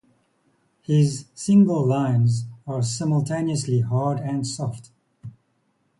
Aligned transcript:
His 0.81 1.25
single-lines 1.35 2.45
are 2.65 2.81
simultaneously 2.81 3.81
hard 3.81 4.19
and 4.19 4.47
soft. 4.47 4.89